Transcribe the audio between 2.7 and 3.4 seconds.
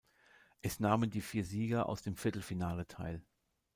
teil.